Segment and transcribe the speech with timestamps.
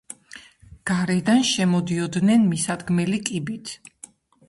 [0.91, 3.79] გარედან შემოდიოდნენ მისადგმელი კიბით.